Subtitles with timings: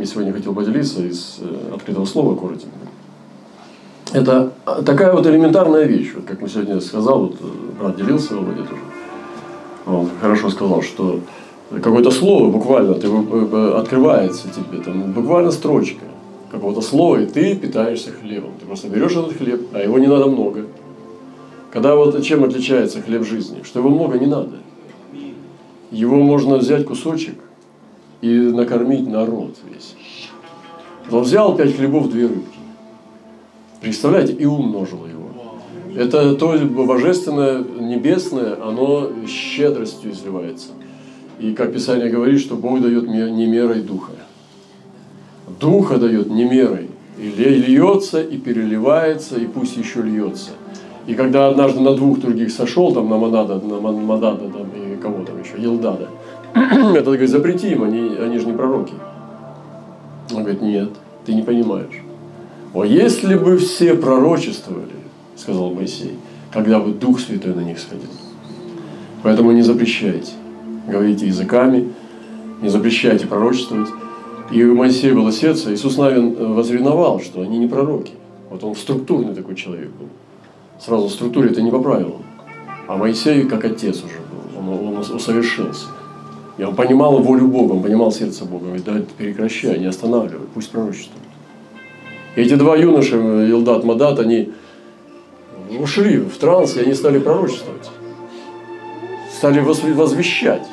[0.00, 2.70] я сегодня хотел поделиться из э, открытого слова коротенько.
[4.12, 4.52] Это
[4.84, 7.44] такая вот элементарная вещь, вот как мы сегодня сказал, вот э,
[7.78, 8.80] брат делился, Володя тоже.
[9.86, 11.20] Он хорошо сказал, что
[11.70, 16.04] какое-то слово буквально ты, э, открывается тебе, там, буквально строчка
[16.50, 18.52] какого-то слова, и ты питаешься хлебом.
[18.58, 20.64] Ты просто берешь этот хлеб, а его не надо много.
[21.70, 23.62] Когда вот чем отличается хлеб жизни?
[23.62, 24.56] Что его много не надо.
[25.92, 27.34] Его можно взять кусочек
[28.20, 29.94] и накормить народ весь.
[31.10, 32.58] Он взял пять хлебов, две рыбки.
[33.80, 35.30] Представляете, и умножил его.
[35.96, 40.68] Это то божественное, небесное, оно щедростью изливается.
[41.40, 44.12] И как Писание говорит, что Бог дает не мерой духа.
[45.58, 46.88] Духа дает не мерой.
[47.18, 50.50] И льется, и переливается, и пусть еще льется.
[51.06, 55.24] И когда однажды на двух других сошел, там на Мадада, на Мадада там, и кого
[55.24, 56.08] там еще, Елдада,
[56.54, 58.94] это говорит, запрети им, они, они же не пророки.
[60.32, 60.90] Он говорит, нет,
[61.24, 62.02] ты не понимаешь.
[62.72, 64.92] О, если бы все пророчествовали,
[65.36, 66.16] сказал Моисей,
[66.52, 68.10] когда бы Дух Святой на них сходил.
[69.22, 70.32] Поэтому не запрещайте.
[70.86, 71.92] Говорите языками,
[72.62, 73.88] не запрещайте пророчествовать.
[74.50, 75.72] И у Моисея было сердце.
[75.72, 78.12] Иисус Навин возреновал, что они не пророки.
[78.50, 80.08] Вот он структурный такой человек был.
[80.80, 82.22] Сразу в структуре это не по правилам.
[82.88, 84.58] А Моисей как отец уже был.
[84.58, 85.86] Он, он усовершился.
[86.64, 88.66] Он понимал волю Бога, он понимал сердце Бога.
[88.66, 91.24] Говорит, да прекращай, не останавливай, пусть пророчествует.
[92.36, 94.50] Эти два юноши, Илдат, Мадат, они
[95.78, 97.90] ушли в транс, и они стали пророчествовать.
[99.32, 100.66] Стали возвещать.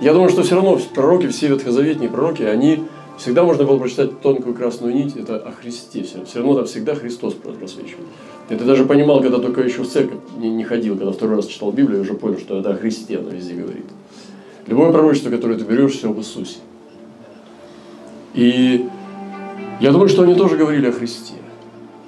[0.00, 2.84] Я думаю, что все равно пророки, все ветхозаветные пророки, они
[3.18, 6.02] всегда можно было прочитать тонкую красную нить, это о Христе.
[6.02, 8.06] Все, все равно там всегда Христос просвечивает.
[8.48, 11.46] Я это даже понимал, когда только еще в церковь не, не ходил, когда второй раз
[11.46, 13.86] читал Библию, я уже понял, что это о Христе, она везде говорит.
[14.66, 16.58] Любое пророчество, которое ты берешь, все об Иисусе.
[18.34, 18.88] И
[19.80, 21.34] я думаю, что они тоже говорили о Христе.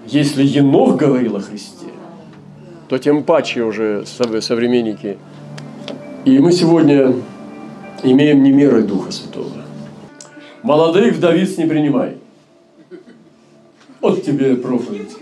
[0.07, 1.87] Если Енох говорил о Христе,
[2.89, 5.19] то тем паче уже современники.
[6.25, 7.15] И мы сегодня
[8.03, 9.51] имеем не меры Духа Святого.
[10.63, 12.17] Молодых вдовиц не принимай.
[14.01, 15.13] Вот тебе проповедь.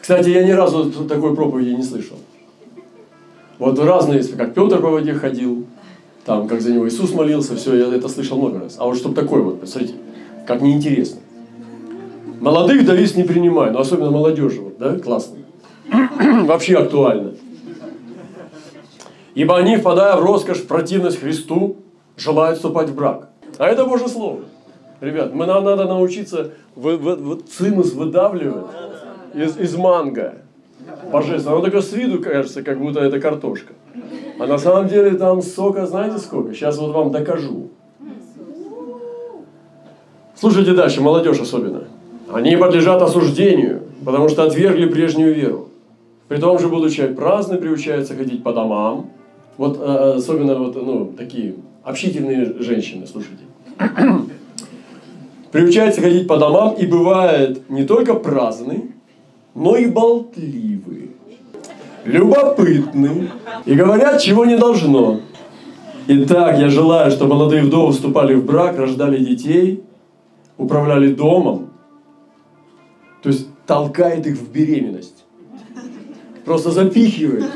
[0.00, 2.16] Кстати, я ни разу такой проповеди не слышал.
[3.58, 5.66] Вот разные, как Петр по воде ходил,
[6.26, 8.76] там, как за него Иисус молился, все, я это слышал много раз.
[8.78, 9.94] А вот чтобы такое вот, посмотрите,
[10.44, 11.20] как неинтересно.
[12.40, 15.36] Молодых вдовиц не принимай, но особенно молодежи, вот, да, классно.
[16.44, 17.34] Вообще актуально.
[19.36, 21.76] Ибо они, впадая в роскошь, в противность Христу,
[22.16, 23.30] желают вступать в брак.
[23.58, 24.40] А это Божье Слово.
[25.00, 28.66] Ребят, мы, нам надо научиться вы, вы, вы, цимус выдавливать
[29.32, 30.38] из, из манго.
[31.10, 31.56] Божественно.
[31.56, 33.74] Оно только с виду кажется, как будто это картошка.
[34.38, 36.54] А на самом деле там сока, знаете сколько?
[36.54, 37.70] Сейчас вот вам докажу.
[40.34, 41.84] Слушайте дальше, молодежь особенно.
[42.30, 45.68] Они подлежат осуждению, потому что отвергли прежнюю веру.
[46.28, 49.10] При том же, будучи праздны, приучаются ходить по домам.
[49.56, 53.44] Вот э, особенно вот, ну, такие общительные женщины, слушайте.
[55.52, 58.90] Приучаются ходить по домам и бывает не только праздны,
[59.56, 61.12] но и болтливы,
[62.04, 63.30] любопытны
[63.64, 65.22] и говорят, чего не должно.
[66.06, 69.82] Итак, я желаю, чтобы молодые вдовы вступали в брак, рождали детей,
[70.58, 71.70] управляли домом,
[73.22, 75.24] то есть толкает их в беременность.
[76.44, 77.46] Просто запихивает.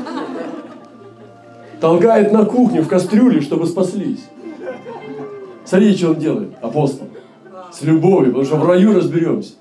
[1.80, 4.24] Толкает на кухню, в кастрюле, чтобы спаслись.
[5.64, 7.06] Смотрите, что он делает, апостол.
[7.72, 9.52] С любовью, потому что в раю разберемся.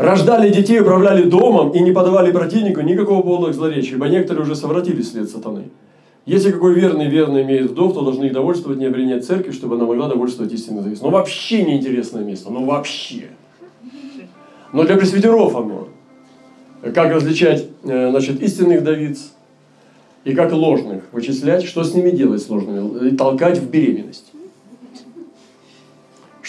[0.00, 4.56] Рождали детей, управляли домом и не подавали противнику никакого повода к злоречию, ибо некоторые уже
[4.56, 5.64] совратили след сатаны.
[6.24, 9.84] Если какой верный верный имеет вдов, то должны их довольствовать, не обременять церковь, чтобы она
[9.84, 11.10] могла довольствовать истинной зависимостью.
[11.10, 13.28] Ну вообще неинтересное место, ну вообще.
[14.72, 15.88] Но для пресвитеров оно.
[16.94, 19.32] Как различать э, значит, истинных вдовиц
[20.24, 24.29] и как ложных вычислять, что с ними делать сложными, и толкать в беременность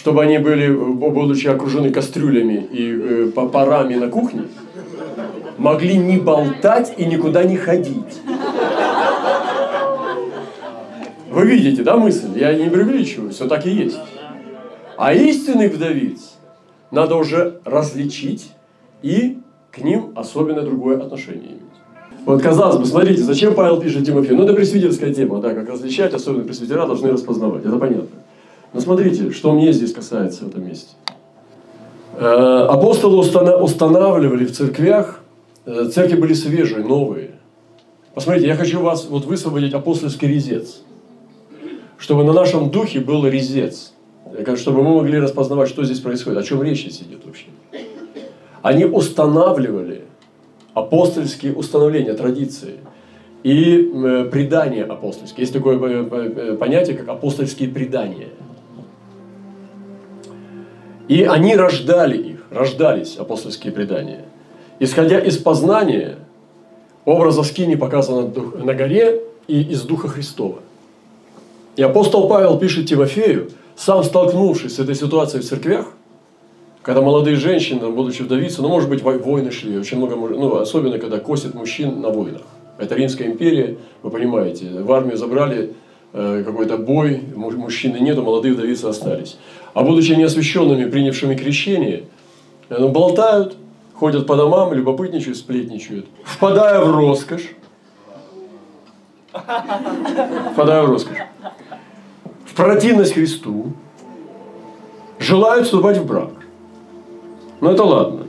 [0.01, 4.45] чтобы они были, будучи окружены кастрюлями и э, парами на кухне,
[5.59, 8.19] могли не болтать и никуда не ходить.
[11.29, 12.29] Вы видите, да, мысль?
[12.35, 13.99] Я не преувеличиваю, все так и есть.
[14.97, 16.33] А истинных вдовиц
[16.89, 18.53] надо уже различить
[19.03, 19.37] и
[19.69, 21.61] к ним особенно другое отношение иметь.
[22.25, 24.35] Вот казалось бы, смотрите, зачем Павел пишет Тимофею?
[24.35, 28.07] Ну, это пресвитерская тема, да, как различать, особенно пресвитера должны распознавать, это понятно.
[28.73, 30.95] Но смотрите, что мне здесь касается в этом месте.
[32.13, 35.21] Э, апостолы устанавливали в церквях,
[35.65, 37.31] э, церкви были свежие, новые.
[38.13, 40.81] Посмотрите, я хочу вас вот высвободить апостольский резец.
[41.97, 43.93] Чтобы на нашем духе был резец.
[44.55, 47.47] чтобы мы могли распознавать, что здесь происходит, о чем речь идет вообще.
[48.61, 50.03] Они устанавливали
[50.73, 52.75] апостольские установления, традиции
[53.43, 55.41] и э, предания апостольские.
[55.41, 58.29] Есть такое понятие, как апостольские предания.
[61.11, 64.23] И они рождали их, рождались апостольские предания.
[64.79, 66.19] Исходя из познания,
[67.03, 68.31] образа скини показано
[68.63, 70.59] на горе и из Духа Христова.
[71.75, 75.87] И апостол Павел пишет Тимофею, сам столкнувшись с этой ситуацией в церквях,
[76.81, 81.19] когда молодые женщины, будучи вдовицей, ну, может быть, войны шли, очень много, ну, особенно, когда
[81.19, 82.43] косят мужчин на войнах.
[82.77, 85.73] Это Римская империя, вы понимаете, в армию забрали
[86.13, 89.37] какой-то бой, мужчины нету, молодые вдовицы остались.
[89.73, 92.03] А будучи неосвященными, принявшими крещение,
[92.69, 93.55] э, ну, болтают,
[93.93, 97.55] ходят по домам, любопытничают, сплетничают, впадая в роскошь,
[100.53, 101.17] впадая в роскошь,
[102.45, 103.73] в противность Христу,
[105.19, 106.31] желают вступать в брак.
[107.61, 108.20] Но это ладно.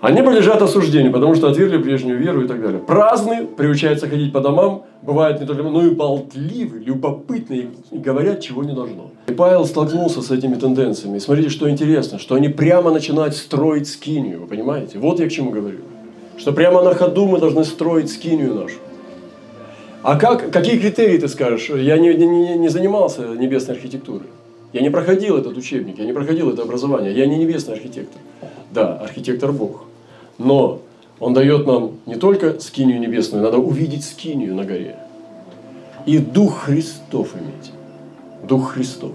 [0.00, 2.80] Они подлежат осуждению, потому что отвергли прежнюю веру и так далее.
[2.80, 8.64] Праздны, приучаются ходить по домам, бывают не только, но и болтливы, любопытны и говорят, чего
[8.64, 9.10] не должно.
[9.28, 11.18] И Павел столкнулся с этими тенденциями.
[11.18, 14.98] Смотрите, что интересно, что они прямо начинают строить скинию, вы понимаете?
[14.98, 15.80] Вот я к чему говорю.
[16.38, 18.78] Что прямо на ходу мы должны строить скинию нашу.
[20.02, 21.68] А как, какие критерии ты скажешь?
[21.68, 24.28] Я не, не, не занимался небесной архитектурой.
[24.72, 28.18] Я не проходил этот учебник, я не проходил это образование, я не небесный архитектор.
[28.72, 29.89] Да, архитектор Бог.
[30.40, 30.80] Но
[31.20, 34.96] Он дает нам не только скинию небесную, надо увидеть скинию на горе.
[36.06, 37.72] И Дух Христов иметь.
[38.48, 39.12] Дух Христов.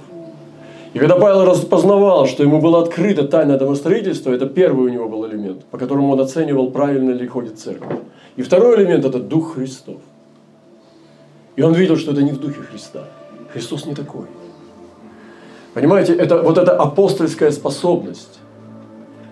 [0.94, 5.28] И когда Павел распознавал, что ему было открыто тайное домостроительство, это первый у него был
[5.28, 7.98] элемент, по которому он оценивал, правильно ли ходит церковь.
[8.36, 9.98] И второй элемент– это Дух Христов.
[11.56, 13.06] И он видел, что это не в Духе Христа.
[13.52, 14.26] Христос не такой.
[15.74, 18.40] Понимаете, это вот эта апостольская способность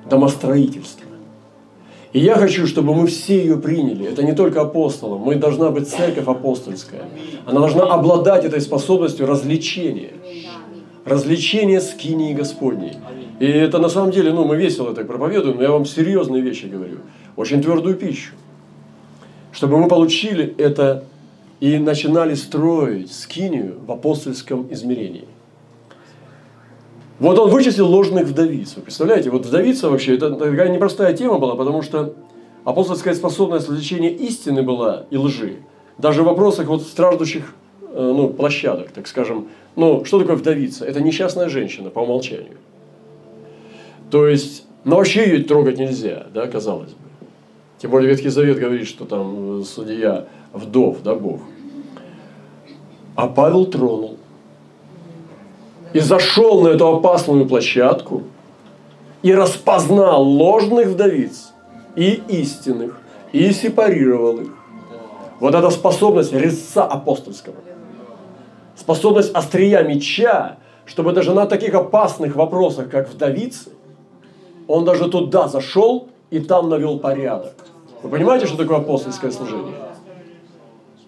[0.09, 1.12] домостроительства.
[2.13, 4.05] И я хочу, чтобы мы все ее приняли.
[4.05, 5.21] Это не только апостолам.
[5.21, 7.01] Мы должна быть церковь апостольская.
[7.45, 10.11] Она должна обладать этой способностью развлечения.
[11.05, 12.93] Развлечения скинии Господней.
[13.39, 16.67] И это на самом деле, ну, мы весело так проповедуем, но я вам серьезные вещи
[16.67, 16.99] говорю.
[17.35, 18.33] Очень твердую пищу.
[19.51, 21.05] Чтобы мы получили это
[21.59, 25.25] и начинали строить скинию в апостольском измерении.
[27.19, 28.75] Вот он вычислил ложных вдовиц.
[28.75, 32.15] Вы представляете, вот вдовица вообще, это такая непростая тема была, потому что
[32.63, 35.57] апостольская способность развлечения истины была и лжи.
[35.97, 39.47] Даже в вопросах вот страждущих э, ну, площадок, так скажем.
[39.75, 40.85] Ну, что такое вдовица?
[40.85, 42.57] Это несчастная женщина по умолчанию.
[44.09, 46.97] То есть, ну вообще ее трогать нельзя, да, казалось бы.
[47.77, 51.41] Тем более Ветхий Завет говорит, что там э, судья вдов, да, Бог.
[53.15, 54.17] А Павел тронул
[55.93, 58.23] и зашел на эту опасную площадку
[59.21, 61.53] и распознал ложных вдовиц
[61.95, 62.99] и истинных,
[63.31, 64.49] и сепарировал их.
[65.39, 67.55] Вот эта способность резца апостольского,
[68.75, 73.71] способность острия меча, чтобы даже на таких опасных вопросах, как вдовицы,
[74.67, 77.53] он даже туда зашел и там навел порядок.
[78.01, 79.75] Вы понимаете, что такое апостольское служение?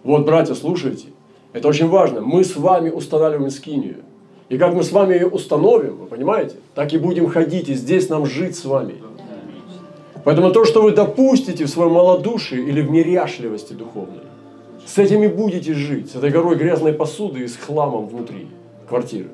[0.04, 1.08] Вот, братья, слушайте.
[1.52, 2.22] Это очень важно.
[2.22, 4.04] Мы с вами устанавливаем скинию.
[4.50, 8.10] И как мы с вами ее установим, вы понимаете, так и будем ходить, и здесь
[8.10, 8.96] нам жить с вами.
[10.24, 14.24] Поэтому то, что вы допустите в своем малодушии или в неряшливости духовной,
[14.86, 18.48] с этим и будете жить, с этой горой грязной посуды и с хламом внутри
[18.88, 19.30] квартиры.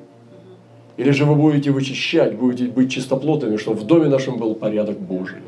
[0.96, 5.38] Или же вы будете вычищать, будете быть чистоплотами, чтобы в доме нашем был порядок Божий.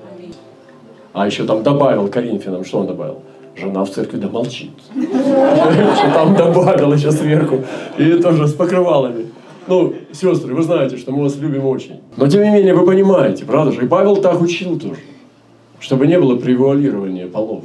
[1.13, 3.23] А еще там добавил Коринфянам, что он добавил?
[3.57, 4.73] Жена в церкви да молчит.
[6.15, 7.61] Там добавил еще сверху.
[7.97, 9.27] И тоже с покрывалами.
[9.67, 12.01] Ну, сестры, вы знаете, что мы вас любим очень.
[12.17, 13.85] Но тем не менее, вы понимаете, правда же?
[13.85, 15.01] И Павел так учил тоже,
[15.81, 17.65] чтобы не было превуалирования полов.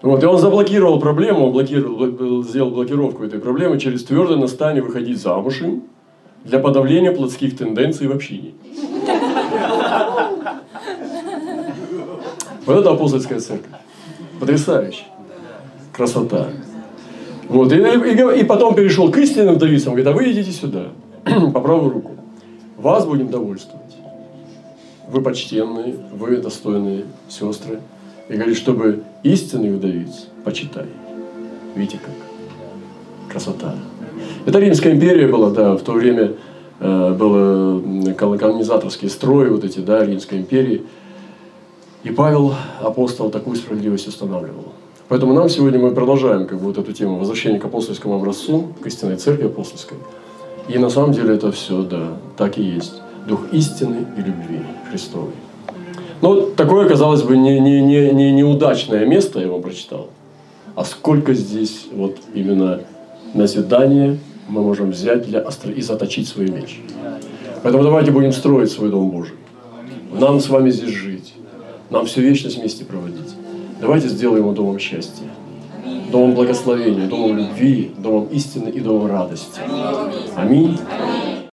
[0.00, 5.60] Вот, и он заблокировал проблему, блокировал, сделал блокировку этой проблемы через твердое настание выходить замуж
[5.60, 5.82] им
[6.44, 8.52] для подавления плотских тенденций в общине.
[12.64, 13.70] Вот это апостольская церковь.
[14.38, 15.04] Потрясающе.
[15.92, 16.48] Красота.
[17.48, 20.88] Вот, и, и, и потом перешел к истинным вдовицам, говорит, а вы идите сюда,
[21.24, 22.12] по правую руку.
[22.76, 23.96] Вас будем довольствовать.
[25.08, 27.80] Вы почтенные, вы достойные сестры.
[28.28, 30.86] И говорит, чтобы истинный вдовиц почитай.
[31.74, 33.32] Видите как?
[33.32, 33.74] Красота.
[34.44, 36.34] Это Римская империя была, да, в то время
[36.80, 40.82] э, был колонизаторский строй, вот эти, да, Римской империи.
[42.04, 44.72] И Павел, апостол, такую справедливость устанавливал.
[45.08, 48.86] Поэтому нам сегодня мы продолжаем как бы, вот эту тему возвращения к апостольскому образцу, к
[48.86, 49.96] истинной церкви апостольской.
[50.68, 53.00] И на самом деле это все, да, так и есть.
[53.26, 54.60] Дух истины и любви
[54.90, 55.32] Христовой.
[56.20, 60.08] Ну, такое, казалось бы, не, не, не, не, неудачное место я вам прочитал.
[60.74, 62.80] А сколько здесь вот именно
[63.34, 65.72] назидания мы можем взять для остро...
[65.72, 66.80] и заточить свой меч.
[67.62, 69.36] Поэтому давайте будем строить свой Дом Божий.
[70.12, 71.34] Нам с вами здесь жить.
[71.88, 73.37] Нам всю вечность вместе проводить.
[73.80, 75.26] Давайте сделаем его домом счастья,
[76.10, 79.60] домом благословения, домом любви, домом истины и домом радости.
[80.36, 80.78] Аминь.